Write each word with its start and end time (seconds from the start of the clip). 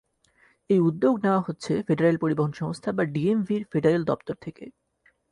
এই 0.69 0.79
উদ্যোগ 0.79 1.15
নেওয়া 1.23 1.41
হচ্ছে 1.41 1.73
ফেডারেল 1.87 2.17
পরিবহন 2.17 2.51
সংস্থা 2.53 2.89
বা 2.91 3.03
ডিএমভির 3.05 3.63
ফেডারেল 3.71 4.03
দপ্তর 4.03 4.35
থেকে। 4.41 4.65